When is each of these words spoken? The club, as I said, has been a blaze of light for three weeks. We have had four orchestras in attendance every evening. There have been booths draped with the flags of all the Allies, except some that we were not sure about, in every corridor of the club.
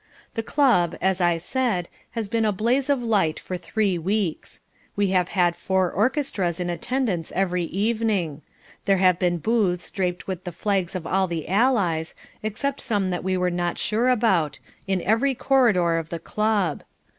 The 0.33 0.41
club, 0.41 0.95
as 0.99 1.21
I 1.21 1.37
said, 1.37 1.87
has 2.17 2.27
been 2.27 2.43
a 2.43 2.51
blaze 2.51 2.89
of 2.89 3.03
light 3.03 3.39
for 3.39 3.55
three 3.55 3.99
weeks. 3.99 4.61
We 4.95 5.09
have 5.11 5.27
had 5.27 5.55
four 5.55 5.91
orchestras 5.91 6.59
in 6.59 6.71
attendance 6.71 7.31
every 7.35 7.65
evening. 7.65 8.41
There 8.85 8.97
have 8.97 9.19
been 9.19 9.37
booths 9.37 9.91
draped 9.91 10.25
with 10.25 10.43
the 10.43 10.51
flags 10.51 10.95
of 10.95 11.05
all 11.05 11.27
the 11.27 11.47
Allies, 11.47 12.15
except 12.41 12.81
some 12.81 13.11
that 13.11 13.23
we 13.23 13.37
were 13.37 13.51
not 13.51 13.77
sure 13.77 14.09
about, 14.09 14.57
in 14.87 15.03
every 15.03 15.35
corridor 15.35 15.99
of 15.99 16.09
the 16.09 16.17
club. 16.17 16.81